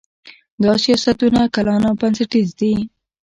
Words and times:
دا 0.63 0.71
سیاستونه 0.83 1.41
کلان 1.55 1.81
او 1.89 1.93
بنسټیز 2.01 2.49
دي. 2.59 2.73